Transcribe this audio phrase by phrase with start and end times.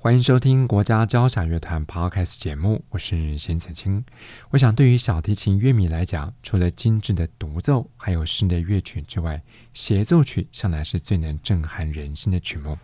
[0.00, 4.04] 欢迎收听国家交响乐团 Podcast 节目，我是邢子清。
[4.50, 9.42] 我想，对于小提琴乐迷来讲，除了精致的独奏，还有室内乐曲之外，
[9.74, 12.78] 协奏曲向来是最能震撼人心的曲目。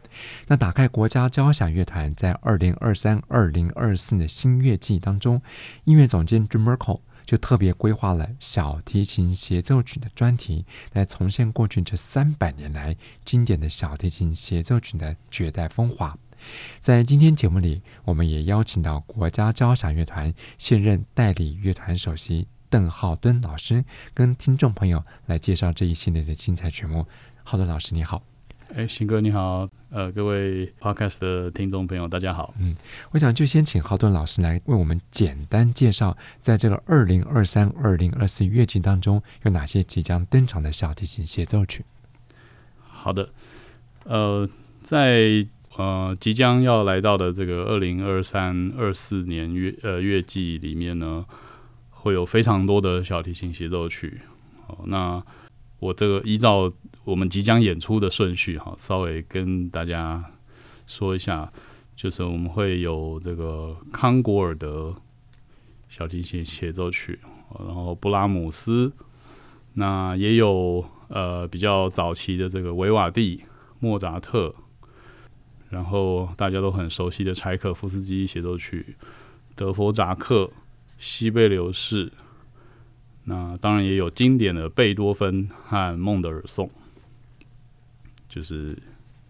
[0.49, 5.41] 那打开国家交响乐团在二零二三、二零二四的新乐季当中，
[5.85, 16.19] 音乐总监 Jim Merkle 就特别规划了小提琴协奏曲的专题，来重现过去这三百年来经典的小提琴协奏曲的绝代风华。
[16.81, 27.07] 在今天节目里，我们也邀请到国家交响乐团现任代理乐团首席邓浩敦老师，跟听众朋友来介绍这一系列的精彩曲目。
[27.43, 28.23] 浩敦老师，你好。
[28.75, 29.69] 哎，新哥你好。
[29.91, 32.53] 呃，各位 Podcast 的听众朋友，大家好。
[32.59, 32.75] 嗯，
[33.13, 41.85] 我想就先请浩敦老师来为我们简单介绍，在这个二零二三、二零二四乐季当中有哪些即将登场的小提琴协奏曲。
[42.81, 43.29] 好的。
[44.05, 44.49] 呃，
[44.83, 51.25] 在呃，即将要来到的这个二零二三、二四年月呃月季里面呢，
[51.91, 54.21] 会有非常多的小提琴协奏曲。
[54.69, 55.21] 好，那
[55.81, 56.73] 我这个依照
[57.03, 60.25] 我们即将演出的顺序哈，稍微跟大家
[60.87, 61.53] 说一下，
[61.97, 64.95] 就是我们会有这个康果尔德
[65.89, 67.19] 小提琴协奏曲，
[67.59, 68.93] 然后布拉姆斯，
[69.73, 73.43] 那也有呃比较早期的这个维瓦蒂、
[73.81, 74.55] 莫扎特。
[75.75, 78.95] 然后大家都很熟悉的柴可夫斯基协奏曲，
[79.57, 80.49] 德弗扎克、
[80.99, 82.13] 西贝流士，
[83.25, 86.71] 那当然也有经典的贝多芬和孟德尔颂，
[88.29, 88.79] 就是。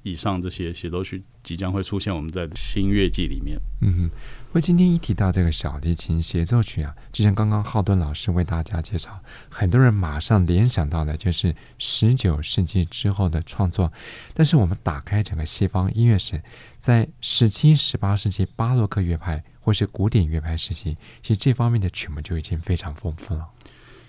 [0.05, 3.59] 以上这些协奏曲即将会出现我们在新乐季里面。
[3.81, 4.11] 嗯哼，
[4.53, 13.91] 我今天一提到这个小提琴协奏曲啊，就像刚刚浩敦老师为大家介绍，很多人马上联想到的就是十九世纪之后的创作。
[14.35, 16.43] 但是我们打开整个西方音乐史，
[16.79, 23.49] 在十七、十八世纪巴洛克乐派或是古典乐派时期，其实这方面的曲目就已经非常丰富了。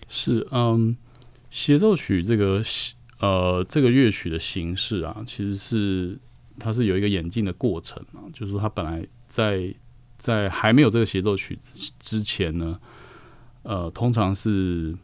[0.10, 0.98] 是，嗯，
[1.50, 2.62] 协奏曲这个。
[3.25, 6.16] 呃，这个乐曲的形式啊，其实是
[6.59, 9.74] 它是有一个演进的过程啊，就是说它本来在
[10.16, 11.58] 在还没有这个协奏曲
[11.97, 12.80] 之前呢，
[13.64, 14.96] 呃，通常是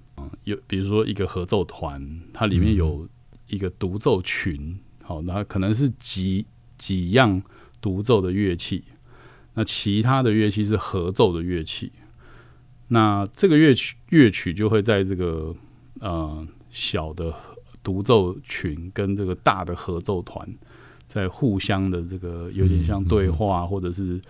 [0.43, 3.09] 有比如说一个合奏团，它里面有
[3.47, 6.45] 一个独奏群，好，那可能是几
[6.77, 7.41] 几样
[7.81, 8.83] 独奏的乐器，
[9.55, 11.91] 那其他的乐器是合奏的乐器，
[12.89, 15.55] 那这个乐曲乐曲就会在这个
[15.99, 17.33] 呃小的。
[17.83, 20.47] 独奏群跟这个大的合奏团
[21.07, 24.21] 在互相的这个有点像对话，或者是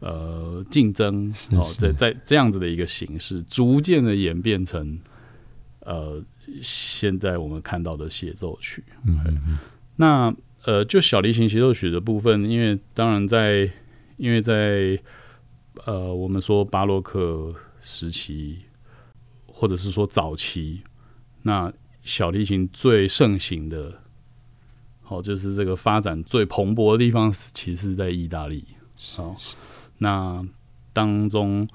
[0.00, 4.98] 呃竞争哦，在在这样子的一个形式，逐渐的演变成
[5.80, 6.22] 呃
[6.60, 8.84] 现在我们看到的协奏曲。
[9.06, 9.58] 嗯，
[9.96, 10.34] 那
[10.64, 13.70] 呃就小提琴协奏曲的部分，因为当然在
[14.16, 14.98] 因为在
[15.84, 18.58] 呃我们说巴洛克时期，
[19.46, 20.82] 或者是说早期，
[21.42, 21.72] 那。
[22.06, 24.00] 小提琴最盛行的，
[25.02, 28.64] 好，就是这个发展最蓬勃的地方，其实是在意大利。
[29.16, 29.34] 好，
[29.98, 30.46] 那
[30.92, 31.68] 当中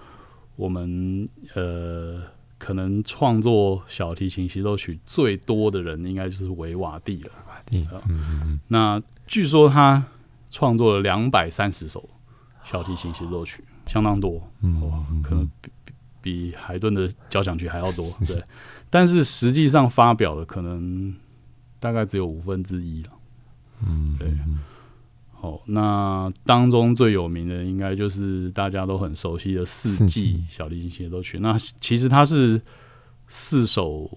[0.55, 2.21] 我们呃，
[2.57, 7.31] 可能创作小提琴协奏曲最多的人，应该就是维瓦蒂了。
[7.73, 8.59] 嗯嗯。
[8.69, 10.03] 那据说他
[10.49, 12.09] 创作了两百三十首
[12.63, 14.41] 小提琴协奏曲，相当多。
[14.61, 15.49] 嗯，可能
[16.21, 18.05] 比海顿的交响曲还要多。
[18.25, 18.43] 对。
[18.89, 21.15] 但是实际上发表的可能
[21.79, 23.09] 大概只有五分之一了。
[23.87, 24.31] 嗯，对。
[25.31, 31.39] 好，那当中最有名的应该就是大家都很熟悉的四季小提琴协奏曲。
[31.39, 32.61] 那其实它是
[33.27, 34.09] 四首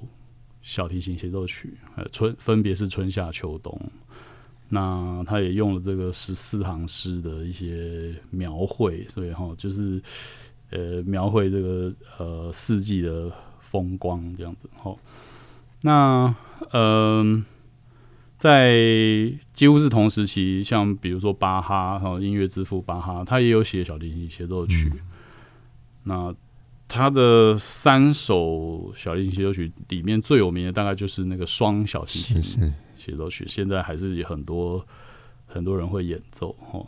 [0.60, 3.80] 小提琴协奏曲，呃，春分别是春夏秋冬。
[4.68, 10.02] 那他也用了这个十四行诗的一些描绘，所以哈，就是
[10.74, 13.32] 呃，描绘这个呃四季的。
[13.74, 14.96] 风光这样子，好，
[15.82, 16.32] 那
[16.70, 17.42] 嗯、呃，
[18.38, 18.76] 在
[19.52, 24.92] 几乎是同时期，像比如说巴哈，哈，音乐之父巴哈，他也有写小提琴协奏曲。
[24.94, 25.00] 嗯、
[26.04, 26.34] 那
[26.86, 32.40] 他的三首小提琴协奏曲里面最有名的，大概就是那个双小提琴
[32.96, 34.86] 协奏曲，现在还是有很多
[35.46, 36.54] 很多人会演奏。
[36.70, 36.86] 哦，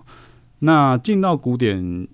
[0.61, 2.06] 那进到古典。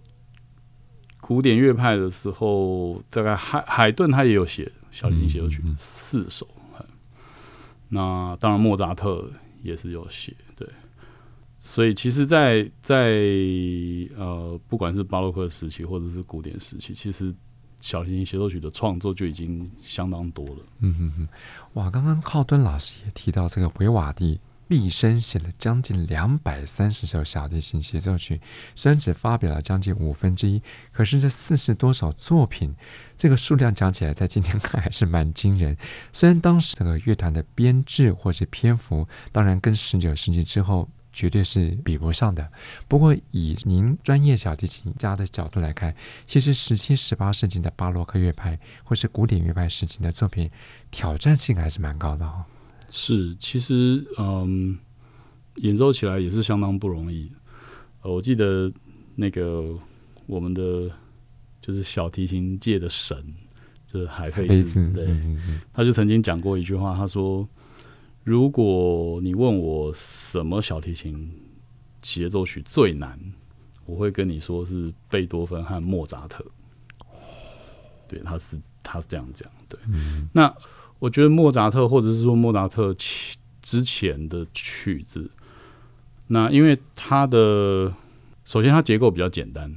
[1.22, 6.46] 古典乐派的时候，大概海海顿他也有写小提琴协奏曲四首。
[7.88, 9.30] 那当然，莫扎特
[9.62, 10.68] 也是有写，对。
[11.58, 17.32] 所以，其实在，在在呃，不管是巴洛克时期或者是古典时期，其实
[17.80, 20.56] 小提琴协奏曲的创作就已经相当多了。
[20.80, 21.28] 嗯哼哼，
[21.74, 21.90] 哇！
[21.90, 24.40] 刚刚浩敦老师也提到这个维瓦蒂。
[24.72, 28.40] 毕生写了将近两百三十首小提琴协奏曲，
[28.74, 32.74] 虽然只发表了将近五分之一，可是这四十多首作品，
[33.14, 35.76] 这个数量讲起来，在今天看还是蛮惊人。
[36.10, 42.50] 虽然当时这个乐团的编制或是篇幅，当然跟十九世纪之后绝对是比不上的。
[42.88, 45.94] 不过以您专业小提琴家的角度来看，
[46.24, 50.50] 其实十七、十八世纪的巴洛克乐派或是古典乐派时期的作品，
[50.90, 52.46] 挑战性还是蛮高的哦。
[52.94, 54.78] 是，其实嗯，
[55.56, 57.32] 演奏起来也是相当不容易。
[58.02, 58.70] 呃，我记得
[59.14, 59.74] 那个
[60.26, 60.90] 我们的
[61.62, 63.16] 就是小提琴界的神，
[63.86, 65.08] 就是海菲兹，对，
[65.72, 67.48] 他就曾经讲过一句话，他说
[68.24, 71.32] ：“如果你问我什么小提琴
[72.02, 73.18] 协奏曲最难，
[73.86, 76.44] 我会跟你说是贝多芬和莫扎特。”
[78.06, 80.54] 对，他是他是这样讲，对，嗯、那。
[81.02, 82.94] 我觉得莫扎特，或者是说莫扎特
[83.60, 85.28] 之前的曲子，
[86.28, 87.92] 那因为它的
[88.44, 89.74] 首先它结构比较简单，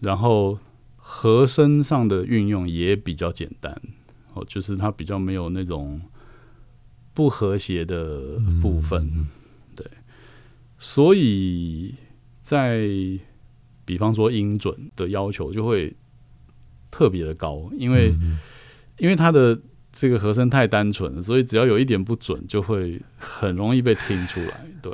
[0.00, 0.58] 然后
[0.96, 3.80] 和声上的运用也比较简单，
[4.34, 6.00] 哦，就是它比较没有那种
[7.14, 9.28] 不和谐的部分，
[9.76, 9.86] 对，
[10.76, 11.94] 所以
[12.40, 12.80] 在
[13.84, 15.94] 比方说音准的要求就会
[16.90, 18.12] 特别的高，因为
[18.98, 19.56] 因为它的。
[20.00, 24.64] 这个和声太单纯了，所以只要有一点不准，就会很容易被听出来。
[24.80, 24.92] 对，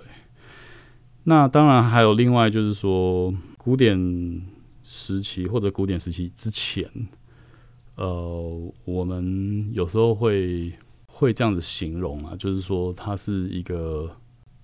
[1.25, 4.43] 那当然还有另外就是说，古典
[4.83, 6.89] 时期或者古典时期之前，
[7.97, 10.73] 呃，我们有时候会
[11.07, 14.11] 会这样子形容啊，就是说它是一个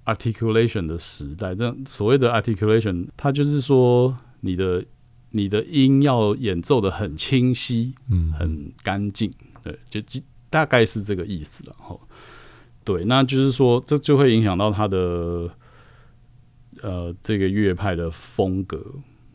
[0.06, 1.54] articulation 的时代。
[1.54, 4.82] 这所谓的 articulation，它就是说你的
[5.32, 9.30] 你的音要演奏的很清晰，嗯，很干净。
[9.62, 10.00] 对，就
[10.50, 11.74] 大概是这个意思了。
[11.78, 11.98] 哈，
[12.84, 15.48] 对，那就是说，这就会影响到他的
[16.82, 18.84] 呃这个乐派的风格，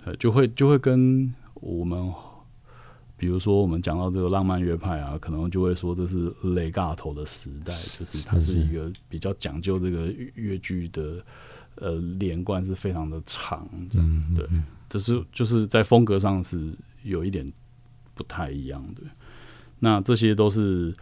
[0.04, 2.14] 呃，就会就会跟我们，
[3.18, 11.24] 比如说我们讲到这个浪漫乐派啊，可能就会说这是雷嘎头的时代，就是它是一个比较讲究这个乐剧的
[11.76, 14.46] 呃连贯是非常的长，嗯，对，
[14.90, 16.74] 这是就是在风格上是
[17.04, 17.50] 有一点
[18.14, 19.02] 不太一样的。
[19.80, 20.94] 那这些都是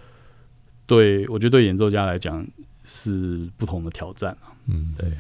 [0.86, 2.46] 对我觉得对演奏家来讲
[2.84, 4.52] 是不同的挑战啊。
[4.68, 5.12] 嗯，对。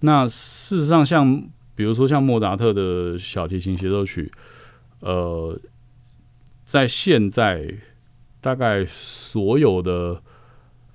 [0.00, 1.42] 那事实上，像
[1.74, 4.30] 比如说像莫扎特的小提琴协奏曲，
[5.00, 5.58] 呃，
[6.64, 7.74] 在现在
[8.40, 10.20] 大概所有的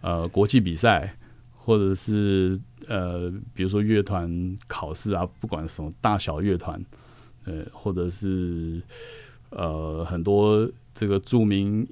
[0.01, 1.17] 呃国际比赛，
[1.53, 6.83] 或者是呃比如说乐团考试啊，不管什么大小乐团，
[7.45, 8.81] 呃，或者是
[9.49, 10.69] 呃很多。
[10.95, 11.87] 这个著名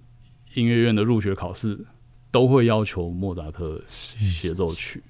[0.56, 1.78] 音乐院的入学考试
[2.32, 5.04] 都会要求莫扎特协奏曲，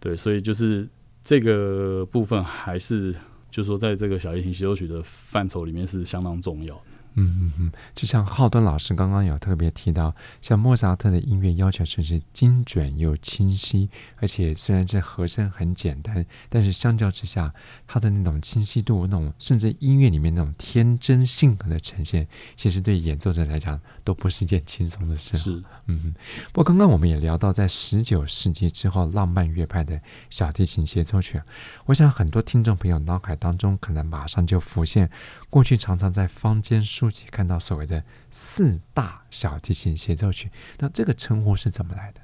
[0.00, 0.88] 对，所以就是
[1.22, 3.12] 这个部分还是，
[3.50, 6.84] 就是说，在这个小提琴协奏曲的范畴里面是相当重要的。
[7.14, 17.52] 嗯嗯嗯，就像浩敦老师刚刚有特别提到，像莫扎特的音乐要求就是精准又清晰，而且虽然这和声很简单，但是相较之下，
[17.86, 22.26] 他的那种清晰度、那种甚至音乐里面那种天真性格的呈现，
[22.56, 25.36] 其实对演奏者来讲都不是一件轻松的事。
[25.36, 26.14] 是，嗯，
[26.52, 30.00] 不过刚刚我们也聊到，在十九世纪之后，浪漫乐派的
[30.30, 31.40] 小提琴协奏曲，
[31.86, 35.10] 我想很多听众朋友脑海当中可能马上就浮现，
[35.52, 42.22] 过去常常在坊间书籍看到所谓的四大小提琴协奏曲，那这个称呼是怎么来的？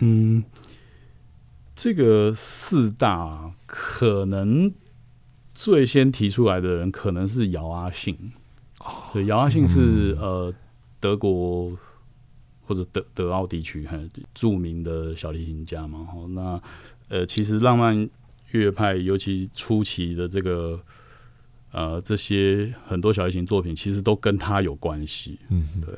[0.00, 0.44] 嗯，
[1.74, 4.70] 这个四大可能
[5.54, 8.32] 最先提出来的人可能是姚阿信。
[8.80, 10.54] 哦，对，姚阿信是、嗯、呃
[11.00, 11.72] 德国
[12.66, 16.06] 或者德德奥地区很著名的小提琴家嘛。
[16.12, 16.62] 好，那
[17.08, 18.06] 呃，其实浪漫
[18.50, 20.78] 乐派尤其初期的这个。
[21.70, 25.38] 呃，这些很多小提琴作品其实都跟他有关系。
[25.50, 25.94] 嗯，对。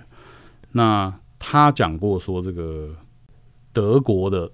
[0.72, 2.94] 那他讲过说，这个
[3.72, 4.50] 德国的，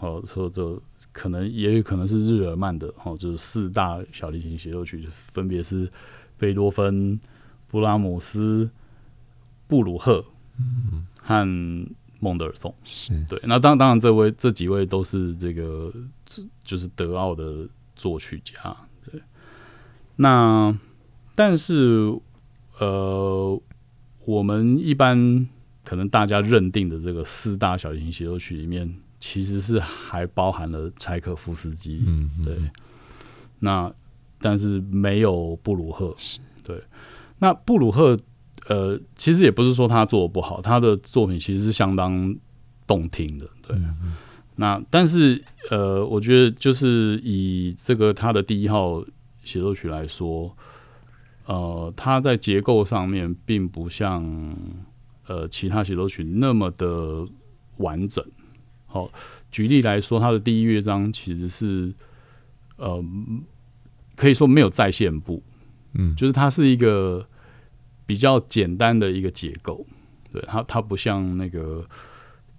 [0.00, 0.80] 哦，说这
[1.12, 5.90] 可能也有可能是日耳曼的，哦，就是四大小提琴协奏曲，分别是
[6.36, 7.18] 贝多芬、
[7.66, 8.70] 布拉姆斯、
[9.66, 10.24] 布鲁赫，
[10.58, 11.86] 嗯，和
[12.20, 12.74] 孟德尔颂。
[12.84, 13.40] 是对。
[13.44, 15.92] 那当当然，这位这几位都是这个，
[16.62, 17.66] 就是德奥的
[17.96, 18.76] 作曲家。
[20.20, 20.76] 那
[21.34, 22.12] 但是
[22.78, 23.60] 呃，
[24.24, 25.48] 我们一般
[25.84, 32.56] 可能大家认定的这个四大小型协奏曲里面，其实是还包含了柴可夫斯基，嗯，对。
[33.60, 33.92] 那
[34.40, 36.14] 但是没有布鲁赫，
[36.64, 36.82] 对。
[37.38, 38.18] 那布鲁赫，
[38.66, 42.36] 呃，其实也不是说他做的不好，他的作品其实是相当
[42.86, 43.76] 动听的，对。
[43.76, 44.16] 嗯、
[44.56, 49.00] 那但是，呃，我觉得就是以这个他的第一号
[49.48, 50.54] 协奏曲来说，
[51.46, 54.22] 呃，它在结构上面并不像
[55.26, 57.26] 呃其他协奏曲那么的
[57.78, 58.22] 完整。
[58.86, 59.10] 好，
[59.50, 61.94] 举例来说，它的第一乐章其实是，
[62.76, 63.02] 呃，
[64.16, 65.42] 可以说没有再现部。
[65.94, 67.26] 嗯，就是它是一个
[68.04, 69.86] 比较简单的一个结构，
[70.30, 71.86] 对它，它不像那个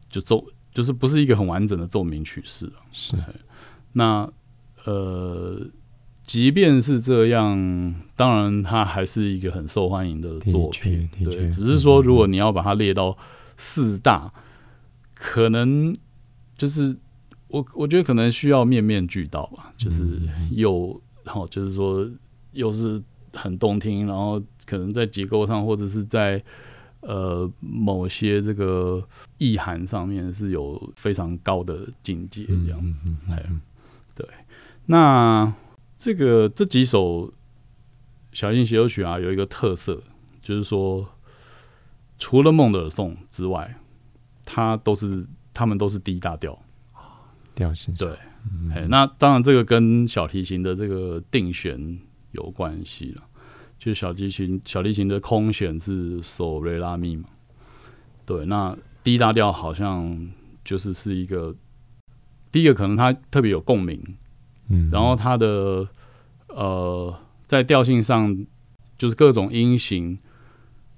[0.09, 0.43] 就奏，
[0.73, 2.71] 就是不是一个很完整的奏鸣曲式。
[2.91, 3.15] 是，
[3.93, 4.27] 那
[4.85, 5.59] 呃，
[6.29, 7.57] 即便是这样，
[8.15, 11.09] 当然它还是一个很受欢迎的作品。
[11.23, 13.17] 对，只是说如果你要把它列到
[13.57, 14.41] 四大，嗯、
[15.15, 15.97] 可能
[16.55, 16.95] 就是
[17.47, 20.21] 我我觉得可能需要面面俱到吧，就是
[20.51, 22.07] 又好，就是说
[22.51, 23.01] 又是。
[23.31, 26.43] 很动听，然后可能在结构上，或者是在
[27.01, 29.07] 呃某些这个
[29.37, 32.79] 意涵上面是有非常高的境界，这样。
[32.81, 33.61] 嗯嗯嗯、
[34.15, 34.25] 对。
[34.87, 35.53] 那
[35.99, 37.31] 这个这几首
[38.31, 40.01] 小提琴协奏曲啊，有一个特色，
[40.41, 41.07] 就是说，
[42.17, 43.75] 除了孟德尔颂之外，
[44.43, 46.57] 它都是他们都是 D 大调
[47.53, 47.93] 调性。
[47.93, 48.09] 对。
[48.73, 51.99] 哎嗯、那当然，这个跟小提琴的这个定弦。
[52.31, 53.23] 有关系了，
[53.79, 57.27] 就小提琴，小提琴的空弦是索瑞拉咪嘛，
[58.23, 60.29] 对，那 D 大调好像
[60.63, 61.55] 就是是一个
[62.51, 63.99] 第一个可能它特别有共鸣，
[64.69, 65.87] 嗯，然后它的
[66.47, 67.13] 呃
[67.47, 68.45] 在调性上
[68.97, 70.17] 就是各种音型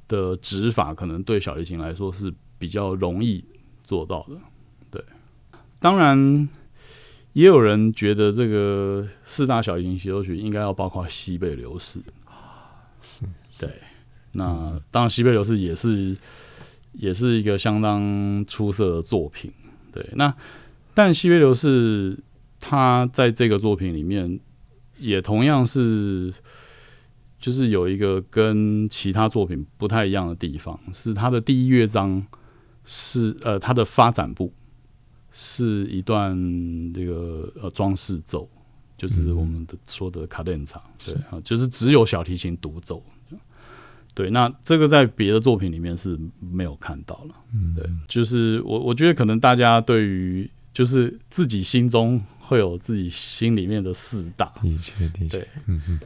[0.08, 3.44] 的指法，可能对小提琴来说是比较容易
[3.84, 4.36] 做到的，
[4.90, 5.04] 对，
[5.80, 6.48] 当然。
[7.34, 12.02] 也有人觉得这个四大小提琴协奏曲应该要包括西贝流士，
[13.02, 13.24] 是，
[13.58, 13.70] 对。
[14.34, 16.14] 那当然，西贝流士也是
[16.92, 19.50] 也是一个相当出色的作品，
[19.94, 20.06] 对。
[20.16, 20.36] 那
[20.94, 22.20] 但西贝流士
[22.62, 24.40] 他在这个作品里面
[24.98, 26.34] 也同样是，
[27.40, 32.26] 就是有一个跟其他作品不太一样的地方，是他的第一乐章
[32.86, 34.54] 是呃他的发展部。
[35.34, 36.36] 是一段
[36.94, 38.50] 这个呃装饰奏，
[38.98, 43.02] 就是我们的说的卡顿场，对啊，就是只有小提琴独奏。
[44.14, 47.36] 对，那这个在别的作品里面是没有看到了。
[47.54, 56.00] 嗯，对，就是我我觉得可能大家对于就是自己心中会有自己心里面的四大，的确的确，嗯嗯。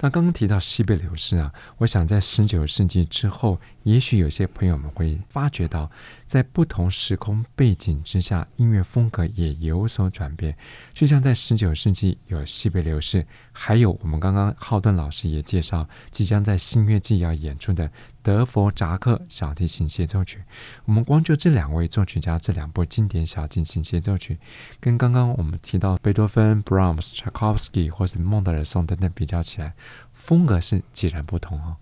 [0.00, 5.88] 那刚刚提到西贝流士啊，我想在十九世纪之后，也许有些朋友们会发觉到，
[6.26, 10.56] 在不同时空背景之下，音乐风格也有所转变。
[10.92, 17.88] 就像在十九世纪有西北流士，还有我们刚刚浩顿老师也介绍，即将在新乐季要演出的
[18.24, 20.42] 德弗扎克小提琴协奏曲。
[20.84, 24.36] 我们光就这两位作曲家这两部经典小提琴协奏曲，
[24.80, 29.74] 跟刚刚我们提到贝多芬、Brahms、Tchaikovsky 或是孟德尔松等等比较起来，
[30.12, 31.76] 风格是截然不同哦。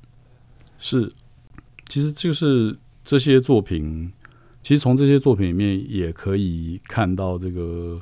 [0.78, 1.10] 是。
[1.86, 4.10] 其实就是这些作品，
[4.62, 8.00] 其实从这些作品里面也可以看到这个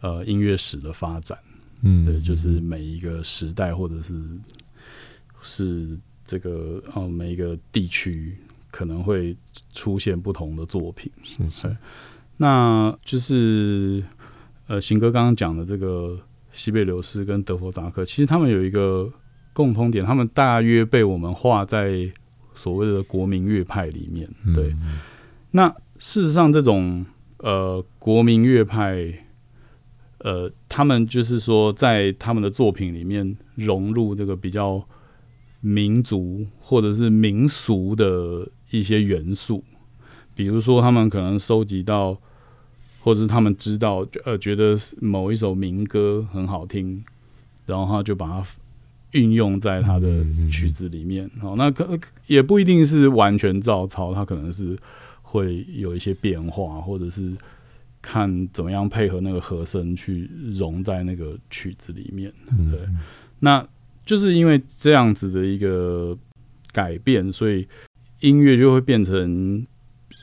[0.00, 1.38] 呃音乐史的发展，
[1.82, 4.12] 嗯，对，就是每一个时代或者是
[5.40, 8.36] 是这个呃每一个地区
[8.72, 9.36] 可能会
[9.72, 11.76] 出现不同的作品，是是。
[12.36, 14.02] 那就是
[14.66, 16.18] 呃行哥刚刚讲的这个
[16.50, 19.08] 西贝流斯跟德弗扎克，其实他们有一个
[19.52, 22.10] 共通点，他们大约被我们画在。
[22.60, 24.98] 所谓的国民乐派里面，对，嗯、
[25.52, 27.06] 那事实上，这种
[27.38, 29.24] 呃国民乐派，
[30.18, 34.86] 呃，他们就是说，在他们的作品里面融入这个比较
[35.62, 39.64] 民族或者是民俗的一些元素，
[40.34, 42.20] 比如说，他们可能收集到，
[43.00, 47.02] 或者是他们知道，呃，觉得某一首民歌很好听，
[47.64, 48.44] 然后他就把它。
[49.12, 54.78] 运用在他的曲子里面，好，那可也不一定是完全照抄，他可能是
[55.22, 57.36] 会有一些变化，或者是
[58.00, 62.32] 看怎么样配合那个和声去融在那个曲子里面。
[62.70, 62.78] 对，
[63.40, 63.66] 那
[64.06, 66.16] 就是因为这样子的一个
[66.72, 67.66] 改变，所以
[68.20, 69.66] 音乐就会变成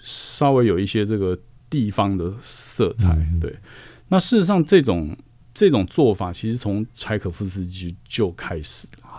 [0.02, 1.38] 稍微有一些这个
[1.70, 3.18] 地方的色彩。
[3.42, 3.56] 对，
[4.08, 5.16] 那事实上这种。
[5.58, 9.10] 这种做法其实从柴可夫斯基就开始了，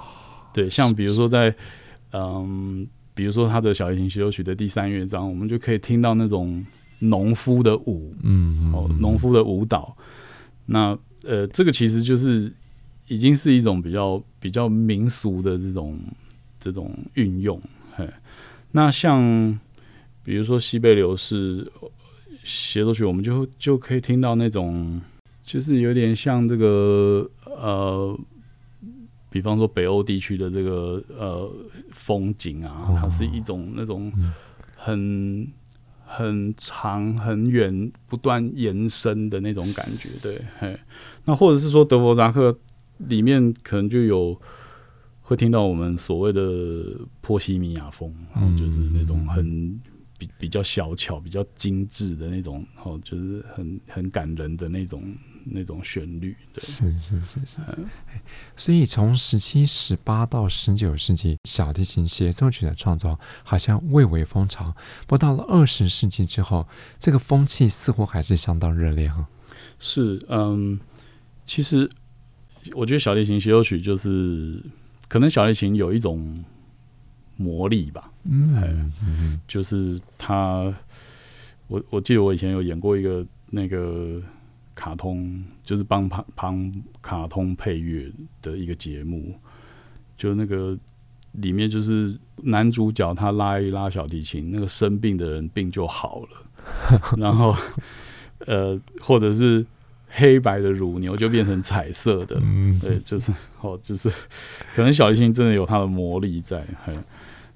[0.54, 1.52] 对，像比如说在
[2.12, 6.64] 嗯，比如说他的小提琴协奏曲的第三乐章，我们就可以听到那种
[7.00, 9.97] 农夫的舞，嗯，哦，农夫的舞蹈。
[10.66, 12.52] 那呃，这个其实就是
[13.09, 15.99] 已经是一种比较比较民俗的这种
[16.61, 17.61] 这种运用。
[17.97, 18.09] 嘿，
[18.71, 19.59] 那像
[20.23, 21.68] 比如说西贝流士
[22.45, 25.02] 协奏曲，我们就就可以听到那种，
[25.48, 28.18] 就是有点像这个呃。
[29.30, 31.52] 比方说北欧地区的这个呃
[31.90, 34.10] 风景啊，它是一种那种
[34.74, 35.46] 很
[36.06, 40.74] 很长很远不断延伸的那种感觉，对，嘿，
[41.26, 42.58] 那或者是说德弗扎克
[42.96, 44.34] 里面可能就有
[45.20, 49.78] 会听到我们所谓的波西米亚风，然后就是那种很
[50.16, 55.02] 比比较小巧、比较精致的那种，哦，就是很很感人的那种。
[55.50, 57.58] 那种旋律，对，是是是是，
[58.56, 64.74] 所以从十七、十八到十九世纪，小提琴协奏曲的创作好像蔚为风潮。
[65.06, 66.66] 不到了二十世纪之后，
[66.98, 69.26] 这个风气似乎还是相当热烈哈。
[69.78, 70.78] 是，嗯，
[71.46, 71.88] 其实
[72.72, 74.62] 我觉得小提琴协奏曲就是，
[75.08, 76.44] 可能小提琴有一种
[77.36, 78.10] 魔力吧。
[78.24, 80.74] 嗯嗯，嗯，就是它，
[81.68, 84.22] 我我记得我以前有演过一个那个。
[84.78, 88.08] 卡通就是帮旁旁卡通配乐
[88.40, 89.35] 的一个节目，
[90.16, 90.78] 就那个
[91.32, 97.56] 里面就是男主角他拉一拉小提琴，那个生病的人病就好了， 然后
[98.47, 99.66] 呃，或者是
[100.11, 102.40] 黑白的乳牛就变成彩色的，
[102.80, 104.08] 对，就是哦，就是
[104.76, 106.64] 可能小提琴真的有它的魔力在。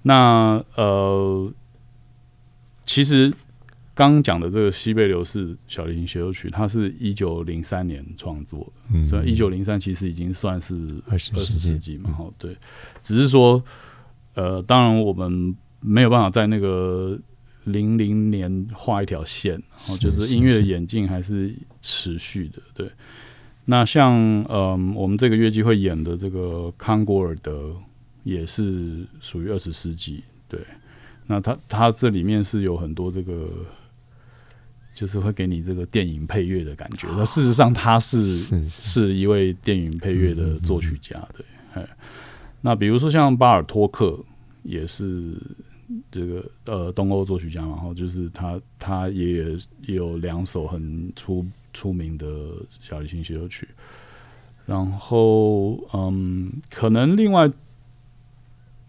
[0.02, 1.52] 那呃，
[2.85, 3.33] 其实。
[4.11, 10.75] 刚讲的这个西贝流士小提琴协奏曲，它是一九零三年创作的，嗯，所以一九零三其实已经算是
[11.09, 12.57] 二十世纪嘛，哈，对，
[13.03, 13.62] 只是说，
[14.35, 17.18] 呃，当然我们没有办法在那个
[17.64, 22.90] 零零年画一条线，哦，就是音乐的演进还是持续的，对。
[23.66, 27.77] 那像，嗯、呃，我们这个月季会演的这个康果尔德，
[28.24, 30.59] 也是属于二十世纪，对。
[31.27, 33.48] 那它它这里面是有很多这个。
[34.94, 37.09] 就是会给你这个电影配乐的感觉。
[37.16, 38.22] 那事实上，他是
[38.68, 41.26] 是，一位电影配乐的作曲家。
[41.37, 41.85] 对，
[42.61, 44.18] 那比如说像巴尔托克，
[44.62, 45.35] 也是
[46.11, 47.70] 这个呃东欧作曲家嘛。
[47.76, 49.44] 然后就是他，他也
[49.87, 52.26] 也有两首很出出名的
[52.81, 53.66] 小提琴协奏曲。
[54.66, 57.50] 然后，嗯，可能另外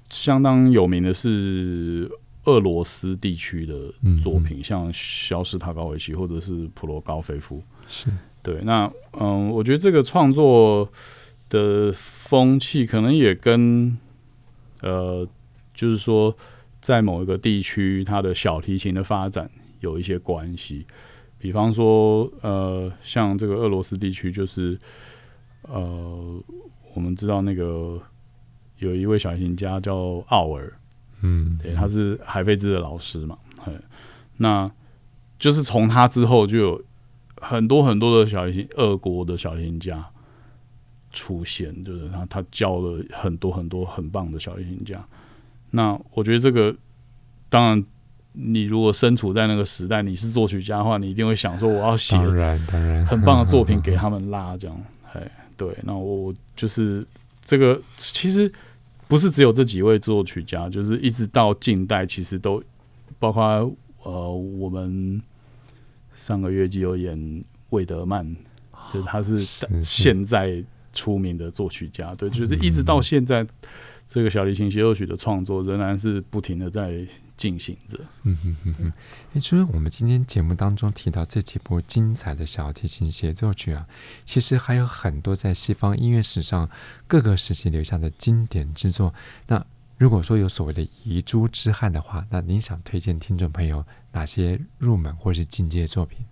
[0.09, 2.11] 相当有名的是。
[2.45, 8.09] 俄罗斯地区的作品，嗯、像肖斯塔高维奇或者是普罗高菲夫，是
[8.41, 8.61] 对。
[8.63, 10.89] 那嗯，我觉得这个创作
[11.49, 13.97] 的风气可能也跟
[14.81, 15.25] 呃，
[15.73, 16.35] 就是说
[16.81, 20.85] 在某一个地区，它的小提琴的发展有一些关系。
[21.39, 24.77] 比方说，呃，像这个俄罗斯地区，就是
[25.61, 26.43] 呃，
[26.93, 28.01] 我们知道那个
[28.79, 30.73] 有一位小提琴家叫奥尔。
[31.23, 33.37] 嗯，对，他是海飞兹的老师嘛，
[34.37, 34.69] 那
[35.39, 36.83] 就是从他之后就有
[37.37, 40.05] 很多很多的小提琴，俄国的小提琴家
[41.13, 45.01] 出现，就是他他教了很多很多很棒的小提琴家。
[45.71, 46.75] 那我觉得这个，
[47.49, 47.83] 当然
[48.33, 52.17] 你如果身处在那个时代，你是作曲家的话，你一定会想说，我要写
[53.07, 54.77] 很棒的作品 给他们拉这样。
[55.13, 57.05] 哎，对，那我就是
[57.45, 58.51] 这个其实。
[59.13, 62.63] 不是只有这几位作曲家，就是一直到近代，其实都
[63.19, 63.43] 包括
[64.01, 65.21] 呃，我们
[66.15, 68.35] 上个月就有演魏德曼，
[68.91, 69.45] 就是他是。
[69.83, 73.45] 现在出名的作曲家，对，就是一直到现在。
[74.05, 77.97] 这个小提琴协奏曲的创作仍然是不停的在进行着。
[78.23, 78.93] 嗯哼哼哼。
[79.33, 83.87] 诶，除了我们今天节目当中提到这几部精彩的小提琴协奏曲啊，
[84.25, 86.69] 其实还有很多在西方音乐史上
[87.07, 89.11] 各个时期留下的经典之作。
[89.47, 89.65] 那
[89.97, 96.25] 如果说有所谓的遗珠之憾的话，那您想推荐听众朋友哪些入门或是进阶作品？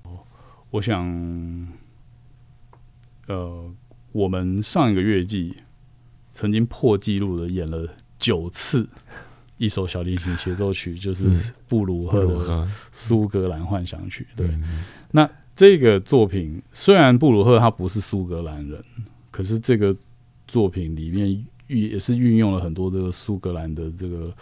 [0.70, 1.08] 我想，
[3.28, 3.74] 呃，
[4.12, 5.56] 我们上一个月季。
[6.34, 7.86] 曾经破纪录的演了
[8.18, 8.88] 九次
[9.58, 14.26] 一首小提琴协奏曲，就是布鲁赫的苏格兰幻想曲。
[14.34, 14.50] 对，
[15.12, 18.82] 那这个作品虽然布鲁赫他不是苏格兰人，
[19.30, 19.94] 可是这个
[20.48, 24.34] 作品里面运也是运用了很多这个苏格兰的这个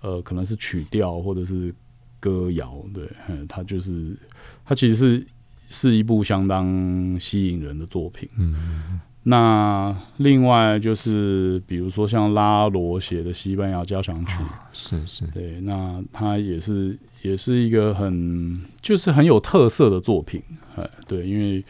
[0.00, 1.74] 呃，可能是曲调或者是
[2.20, 2.80] 歌谣。
[2.94, 3.10] 对，
[3.48, 4.16] 他就是
[4.64, 5.26] 他其实是
[5.66, 8.28] 是一部相当吸引人的作品。
[8.36, 9.00] 嗯。
[9.24, 20.42] 那另外就是比如说像拉罗写的西班牙交响曲，哦、是是，对，那它也是也是一个很就是很有特色的作品，
[20.74, 21.64] 哎，对，因为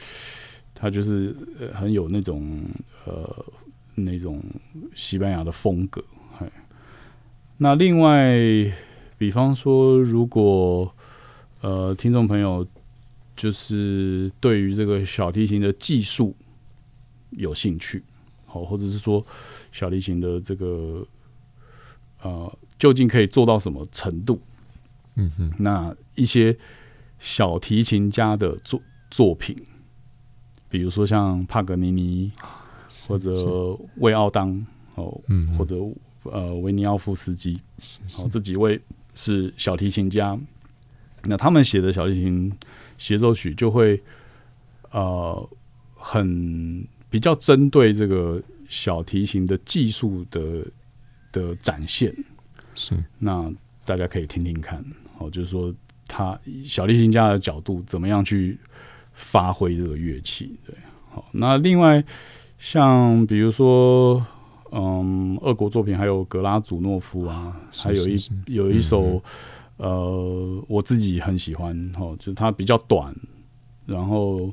[0.74, 1.36] 它就是
[1.74, 2.58] 很有那种
[3.04, 3.44] 呃
[3.96, 4.42] 那种
[4.94, 6.02] 西班牙的风格，
[6.38, 6.50] 哎，
[7.58, 8.34] 那另外
[9.18, 10.90] 比方说如果
[11.60, 12.66] 呃听众朋友
[13.36, 16.34] 就是对于这个小提琴的技术。
[17.32, 18.02] 有兴趣，
[18.46, 19.24] 好，或者是说
[19.72, 21.06] 小提琴的这个
[22.22, 24.40] 呃，究竟可以做到什么程度？
[25.14, 26.56] 嗯哼，那一些
[27.18, 29.56] 小提琴家的作作品，
[30.68, 32.32] 比如说像帕格尼尼，
[33.08, 33.32] 或者
[33.96, 35.76] 魏奥当哦，嗯，或者
[36.24, 37.60] 呃维尼奥夫斯基，
[38.18, 38.80] 哦，这几位
[39.14, 40.38] 是小提琴家，
[41.24, 42.52] 那他们写的小提琴
[42.98, 44.02] 协奏曲就会
[44.90, 45.48] 呃
[45.94, 46.86] 很。
[47.12, 50.64] 比较针对这个小提琴的技术的
[51.30, 52.10] 的展现，
[52.74, 52.94] 是。
[53.18, 53.52] 那
[53.84, 54.82] 大家可以听听看，
[55.18, 55.72] 哦，就是说
[56.08, 58.58] 他小提琴家的角度怎么样去
[59.12, 60.74] 发挥这个乐器，对，
[61.10, 62.02] 好，那另外
[62.58, 64.24] 像比如说，
[64.70, 69.22] 嗯，俄国作品还有格拉祖诺夫啊，还有一有一首，
[69.76, 73.14] 呃，我自己很喜欢，哦，就是它比较短，
[73.84, 74.50] 然后。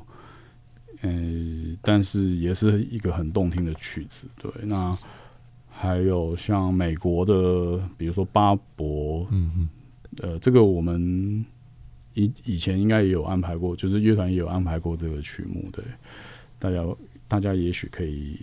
[1.02, 4.26] 嗯，但是也是一个很动听的曲子。
[4.36, 4.96] 对，那
[5.68, 9.68] 还有像美国的，比如说巴伯，嗯嗯，
[10.18, 11.44] 呃，这个我们
[12.12, 15.70] 以以前应该也有安排过，就是乐团也有安排过这个曲目。
[15.72, 15.82] 对，
[16.58, 16.84] 大家
[17.26, 18.38] 大家也许可以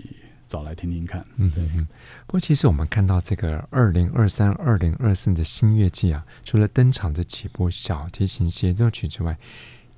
[0.47, 1.23] 找来听听看。
[1.37, 1.87] 嗯嗯。
[2.25, 9.37] 不过，其实我们看到这个二零二三、二零二四的新乐季啊，除了登场的几部小提琴协奏曲之外，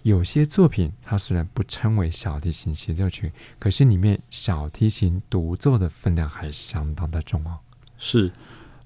[0.03, 7.59] 有些作品，它虽然不称为小提琴协奏曲，可是里面小提琴独奏的分量还相当的重哦。
[7.97, 8.31] 是，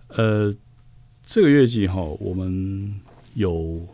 [0.07, 0.51] 呃，
[1.23, 2.99] 这个乐季哈，我们
[3.35, 3.87] 有，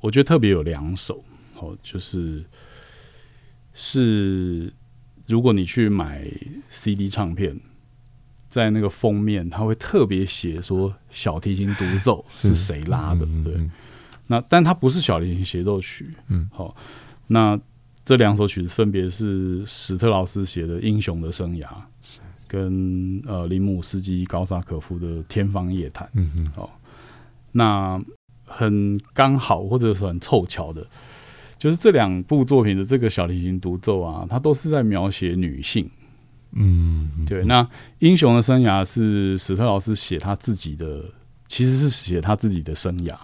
[0.00, 1.24] 我觉得特别有两首，
[1.58, 2.44] 哦，就是
[3.72, 4.70] 是，
[5.26, 6.30] 如果你去买
[6.68, 7.58] CD 唱片，
[8.50, 13.70] 在那个封面，它会特别写说小提琴独奏是谁拉的，对。
[14.30, 16.74] 那但它不是小提琴协奏曲，嗯，好、哦，
[17.26, 17.58] 那
[18.04, 21.66] 这两首曲子分别是史特劳斯写的《英雄的生涯》，
[22.46, 26.70] 跟呃林姆斯基高萨可夫的《天方夜谭》，嗯嗯，好、哦，
[27.50, 28.00] 那
[28.44, 30.86] 很刚好或者是很凑巧的，
[31.58, 35.90] 就是这两部作品的这个小提琴独奏啊，它都是在描写女性，
[36.52, 37.64] 嗯，对，那
[37.98, 41.02] 《英雄的生涯》是史特劳斯写他自己的，
[41.48, 43.16] 其实是写他自己的生涯。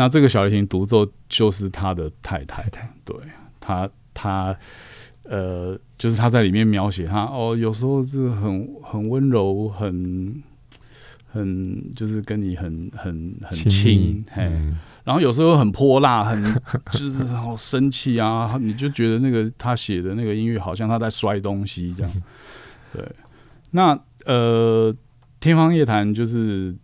[0.00, 2.66] 那这个小提琴独奏就是他的太太，
[3.04, 3.14] 对
[3.60, 4.56] 他，他
[5.24, 10.42] 呃，就是他在里面描写他哦，有时候是很很温柔，很
[11.30, 16.42] 很就是跟你很很很亲，嘿，嗯、然后有时候很泼辣，很
[16.92, 22.12] 就是 好生气啊，你就觉得那个他写的那个音乐好像他在摔东西这样，
[22.96, 23.06] 对，
[23.72, 24.96] 那呃，
[25.40, 26.74] 天方夜谭就是。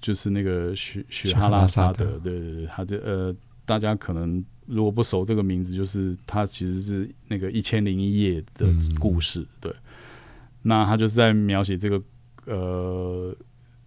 [0.00, 8.66] 就是那个雪雪哈拉萨德，对对对，他的呃，大家可能如果不熟这个名字，就是他其实是那个一千零一夜的
[8.98, 9.74] 故事，嗯、对。
[10.62, 12.02] 那他就是在描写这个
[12.44, 13.34] 呃，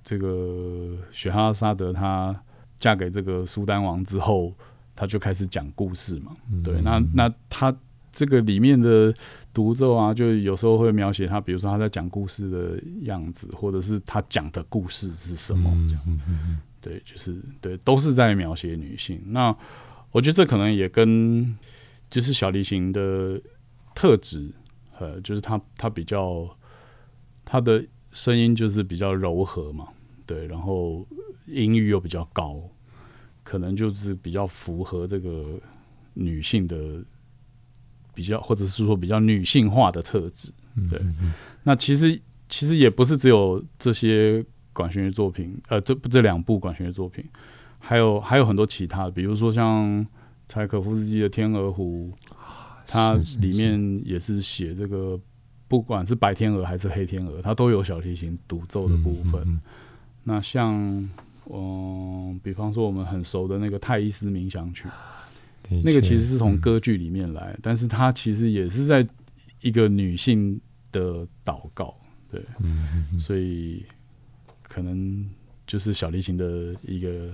[0.03, 2.35] 这个雪哈拉萨德，她
[2.79, 4.53] 嫁给这个苏丹王之后，
[4.95, 6.31] 他就开始讲故事嘛，
[6.63, 6.75] 对。
[6.79, 7.75] 嗯、那那他
[8.11, 9.13] 这个里面的。
[9.51, 16.03] 独奏啊，就有时候会描写他，比如说他在讲故事的样子，或者是他讲的故事是什么这样。
[16.05, 19.19] 嗯嗯嗯、对，就是对，都是在描写女性。
[19.25, 19.53] 那
[20.11, 21.57] 我觉得这可能也跟
[22.11, 23.41] 就是小提琴的
[23.95, 24.51] 特质，
[24.99, 26.47] 呃，就是他他比较
[27.43, 29.87] 他的声音就是比较柔和嘛，
[30.27, 31.05] 对，然后
[31.47, 32.61] 音域又比较高，
[33.43, 35.59] 可能就是比较符合这个
[36.13, 37.03] 女性的。
[38.19, 40.51] 比较，或者是说比较女性化的特质，
[40.89, 40.99] 对。
[41.63, 47.23] 那其实其实也不是只有这些管弦乐作品，呃，这这两部管弦乐作品，
[47.79, 50.05] 还有还有很多其他的，比如说像
[50.49, 52.11] 柴可夫斯基的《天鹅湖》，
[52.85, 55.17] 它里面也是写这个，
[55.69, 59.61] 不管是白天鹅还是黑天鹅，它都有小提琴独奏的部分。
[60.25, 60.75] 那像
[61.45, 64.87] 嗯，比方说我们很熟的那个《泰伊斯冥想曲》。
[65.83, 69.05] 那个其实是从歌剧里面来，嗯、但是它其实也是在
[69.61, 70.59] 一个女性
[70.91, 71.95] 的祷告，
[72.31, 72.43] 对，
[73.19, 73.85] 所以
[74.63, 75.29] 可能
[75.67, 77.33] 就是小提琴的一个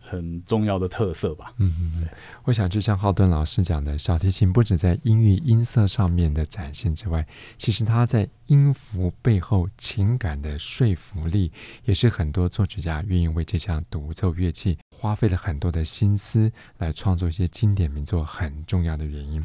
[0.00, 1.52] 很重要的特色吧。
[1.58, 2.08] 嗯嗯，
[2.44, 11.52] 我想就像浩顿老师讲的，小提琴不止在音域音色上面的展现之外，其实它在音符背后情感的说服力，
[11.84, 19.44] 也是很多作曲家愿意为这项独奏乐器花费了很多的心思来创作一些经典名作很重要的原因。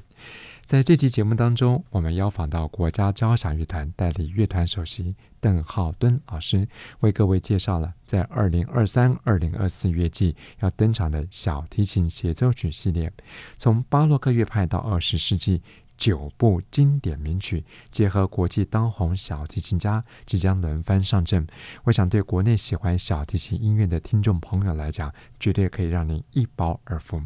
[0.66, 6.68] 在这期节目当中，我们邀访到国家交响乐团代理乐团首席邓浩敦老师，
[7.02, 13.12] 为各位介绍了在二零二三、二零二四乐季要登场的小提琴协奏曲系列，
[13.58, 15.62] 从巴洛克乐派到二十世纪
[15.98, 21.46] 九部经典名曲，结合国际当红小提琴家即将轮番上阵，
[21.84, 27.22] 我想对国内喜欢小提琴音乐的听众朋友来讲，绝对可以让您一饱耳福。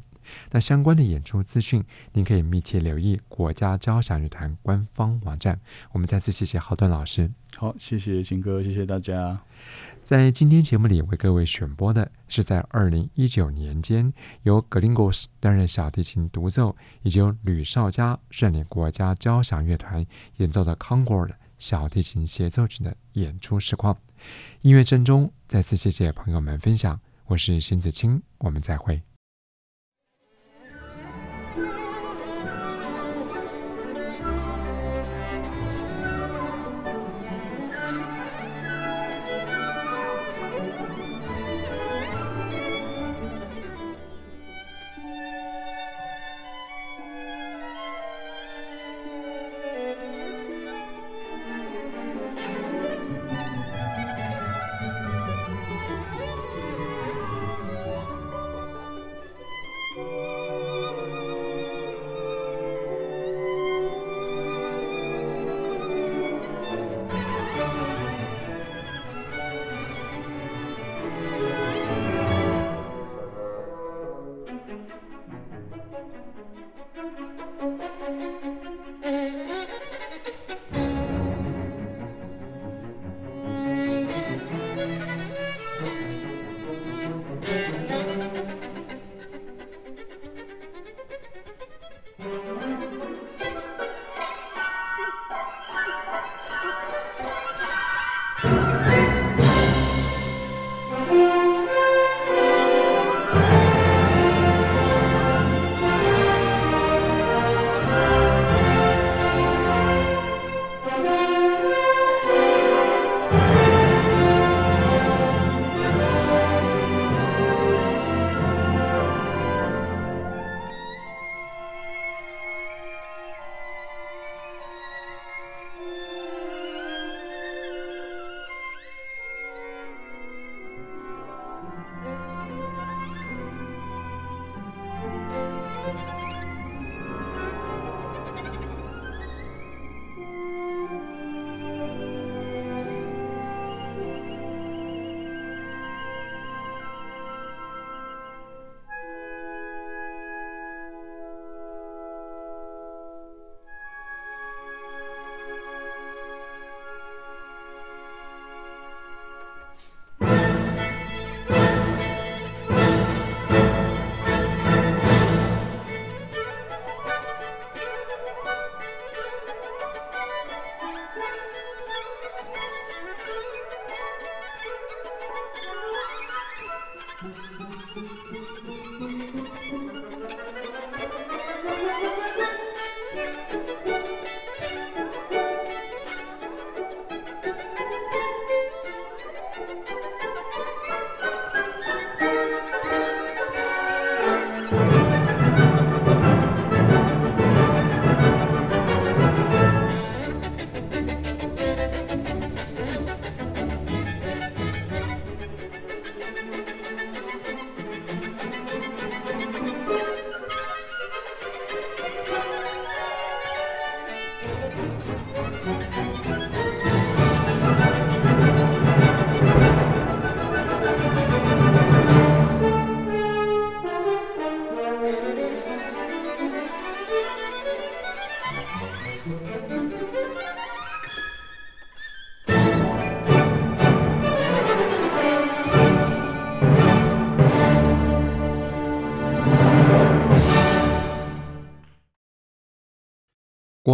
[0.51, 5.59] 那相关的演出资讯，您可以密切留意国家交响乐团官方网站。
[5.91, 7.29] 我们再次谢谢浩顿老师。
[7.55, 9.39] 好，谢谢秦哥，谢谢大家。
[10.01, 14.13] 在今天节目里为各位选播的是在二零一九年间
[14.43, 20.05] 由格林格斯担任小提琴独奏，以及由吕绍佳率领国家交响乐团
[20.37, 23.97] 演奏的 Concord 小提琴协奏曲的演出实况。
[24.61, 26.99] 音乐正中，再次谢谢朋友们分享。
[27.25, 29.01] 我是邢子清，我们再会。